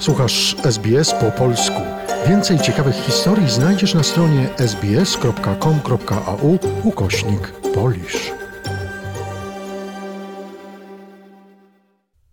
[0.00, 1.80] Słuchasz SBS po polsku.
[2.28, 8.32] Więcej ciekawych historii znajdziesz na stronie sbs.com.au ukośnik polisz.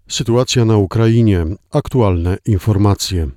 [0.08, 1.46] Sytuacja na Ukrainie.
[1.72, 3.28] Aktualne informacje.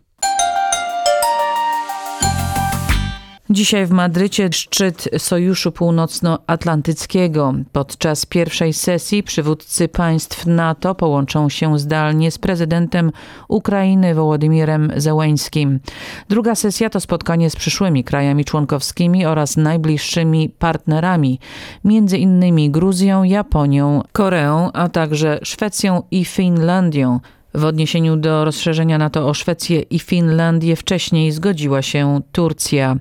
[3.53, 7.55] Dzisiaj w Madrycie szczyt Sojuszu Północnoatlantyckiego.
[7.73, 13.13] Podczas pierwszej sesji przywódcy państw NATO połączą się zdalnie z prezydentem
[13.49, 15.81] Ukrainy Wołodymirem Zełeńskim.
[16.29, 21.39] Druga sesja to spotkanie z przyszłymi krajami członkowskimi oraz najbliższymi partnerami,
[21.85, 27.21] między innymi Gruzją, Japonią, Koreą, a także Szwecją i Finlandią.
[27.55, 32.97] W odniesieniu do rozszerzenia NATO o Szwecję i Finlandię wcześniej zgodziła się Turcja.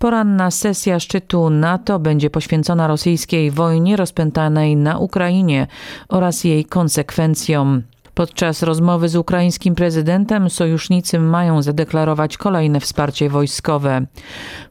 [0.00, 5.66] Poranna sesja szczytu NATO będzie poświęcona rosyjskiej wojnie rozpętanej na Ukrainie
[6.08, 7.82] oraz jej konsekwencjom.
[8.20, 14.06] Podczas rozmowy z ukraińskim prezydentem sojusznicy mają zadeklarować kolejne wsparcie wojskowe.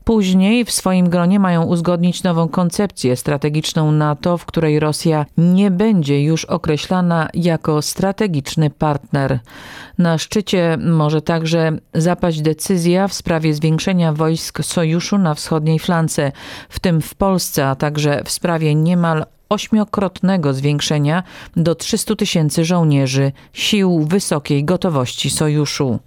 [0.04, 6.24] Później w swoim gronie mają uzgodnić nową koncepcję strategiczną NATO, w której Rosja nie będzie
[6.24, 9.40] już określana jako strategiczny partner.
[9.98, 16.32] Na szczycie może także zapaść decyzja w sprawie zwiększenia wojsk sojuszu na wschodniej flance,
[16.70, 21.24] w tym w Polsce, a także w sprawie niemal ośmiokrotnego zwiększenia
[21.56, 26.00] do 300 tysięcy żołnierzy sił wysokiej gotowości sojuszu.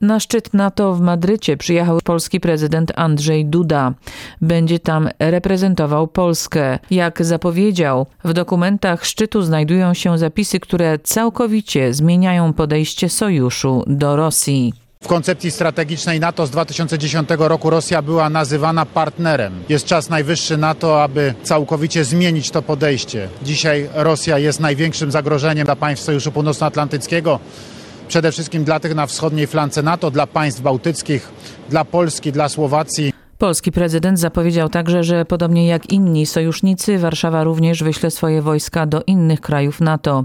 [0.00, 3.92] Na szczyt NATO w Madrycie przyjechał polski prezydent Andrzej Duda.
[4.40, 6.78] Będzie tam reprezentował Polskę.
[6.90, 14.85] Jak zapowiedział, w dokumentach szczytu znajdują się zapisy, które całkowicie zmieniają podejście sojuszu do Rosji.
[15.06, 19.62] W koncepcji strategicznej NATO z 2010 roku Rosja była nazywana partnerem.
[19.68, 23.28] Jest czas najwyższy na to, aby całkowicie zmienić to podejście.
[23.42, 27.40] Dzisiaj Rosja jest największym zagrożeniem dla państw Sojuszu Północnoatlantyckiego.
[28.08, 31.28] Przede wszystkim dla tych na wschodniej flance NATO, dla państw bałtyckich,
[31.70, 33.15] dla Polski, dla Słowacji.
[33.38, 39.02] Polski prezydent zapowiedział także, że podobnie jak inni sojusznicy, Warszawa również wyśle swoje wojska do
[39.06, 40.24] innych krajów NATO.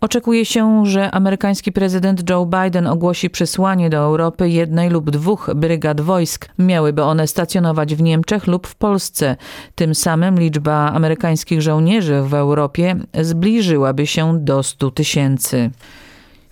[0.00, 6.00] Oczekuje się, że amerykański prezydent Joe Biden ogłosi przesłanie do Europy jednej lub dwóch brygad
[6.00, 6.48] wojsk.
[6.58, 9.36] Miałyby one stacjonować w Niemczech lub w Polsce.
[9.74, 15.70] Tym samym liczba amerykańskich żołnierzy w Europie zbliżyłaby się do 100 tysięcy.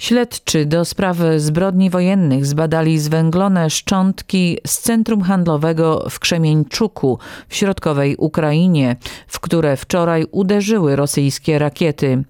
[0.00, 7.18] Śledczy do spraw zbrodni wojennych zbadali zwęglone szczątki z centrum handlowego w Krzemieńczuku
[7.48, 8.96] w środkowej Ukrainie,
[9.26, 12.24] w które wczoraj uderzyły rosyjskie rakiety.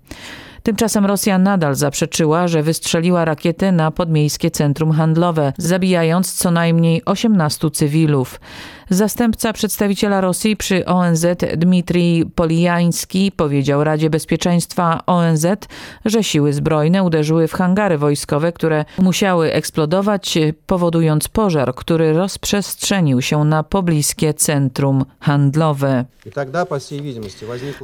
[0.63, 7.71] Tymczasem Rosja nadal zaprzeczyła, że wystrzeliła rakiety na podmiejskie centrum handlowe, zabijając co najmniej 18
[7.71, 8.41] cywilów.
[8.91, 15.47] Zastępca przedstawiciela Rosji przy ONZ Dmitrij Polijański powiedział Radzie Bezpieczeństwa ONZ,
[16.05, 23.45] że siły zbrojne uderzyły w hangary wojskowe, które musiały eksplodować, powodując pożar, który rozprzestrzenił się
[23.45, 26.05] na pobliskie centrum handlowe.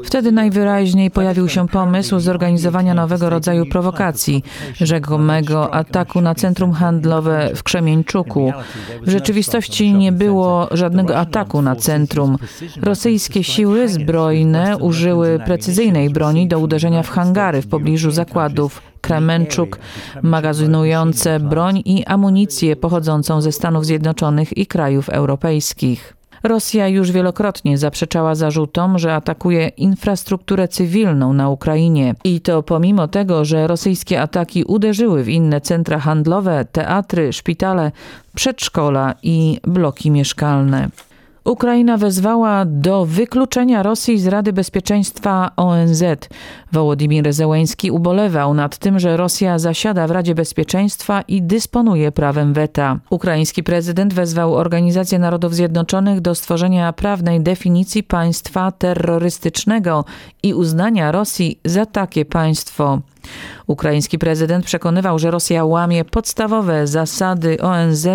[0.04, 4.42] Wtedy najwyraźniej pojawił się pomysł zorganizowania nowego rodzaju prowokacji,
[4.80, 8.52] rzekomego ataku na centrum handlowe w Krzemieńczuku.
[9.02, 12.38] W rzeczywistości nie było żadnego żadnego ataku na centrum.
[12.82, 18.82] Rosyjskie siły zbrojne użyły precyzyjnej broni do uderzenia w hangary w pobliżu zakładów.
[19.00, 19.78] Kremenczuk,
[20.22, 26.15] magazynujące broń i amunicję pochodzącą ze Stanów Zjednoczonych i krajów europejskich.
[26.48, 32.14] Rosja już wielokrotnie zaprzeczała zarzutom, że atakuje infrastrukturę cywilną na Ukrainie.
[32.24, 37.92] I to pomimo tego, że rosyjskie ataki uderzyły w inne centra handlowe, teatry, szpitale,
[38.34, 40.88] przedszkola i bloki mieszkalne.
[41.46, 46.04] Ukraina wezwała do wykluczenia Rosji z Rady Bezpieczeństwa ONZ.
[46.72, 52.98] Wołodymir Zełęński ubolewał nad tym, że Rosja zasiada w Radzie Bezpieczeństwa i dysponuje prawem weta.
[53.10, 60.04] Ukraiński prezydent wezwał Organizację Narodów Zjednoczonych do stworzenia prawnej definicji państwa terrorystycznego
[60.42, 63.00] i uznania Rosji za takie państwo.
[63.66, 68.08] Ukraiński prezydent przekonywał, że Rosja łamie podstawowe zasady ONZ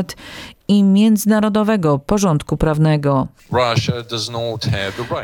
[0.72, 3.28] i międzynarodowego porządku prawnego.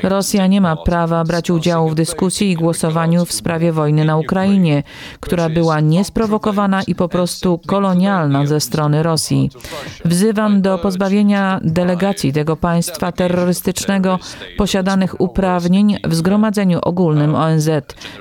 [0.03, 4.83] Rosja nie ma prawa brać udziału w dyskusji i głosowaniu w sprawie wojny na Ukrainie,
[5.19, 9.49] która była niesprowokowana i po prostu kolonialna ze strony Rosji.
[10.05, 14.19] Wzywam do pozbawienia delegacji tego państwa terrorystycznego
[14.57, 17.69] posiadanych uprawnień w Zgromadzeniu Ogólnym ONZ.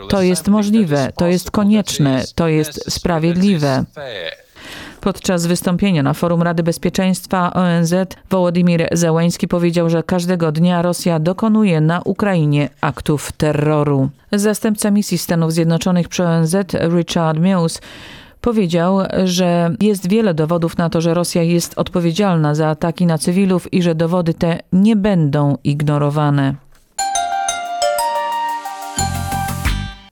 [0.09, 3.85] To jest możliwe, to jest konieczne, to jest sprawiedliwe.
[5.01, 7.95] Podczas wystąpienia na forum Rady Bezpieczeństwa ONZ
[8.31, 14.09] Wołodymir Zełański powiedział, że każdego dnia Rosja dokonuje na Ukrainie aktów terroru.
[14.33, 16.57] Zastępca misji Stanów Zjednoczonych przy ONZ
[16.97, 17.81] Richard Mills
[18.41, 23.73] Powiedział, że jest wiele dowodów na to, że Rosja jest odpowiedzialna za ataki na cywilów
[23.73, 26.55] i że dowody te nie będą ignorowane.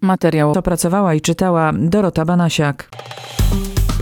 [0.01, 2.89] Materiał opracowała i czytała Dorota Banasiak.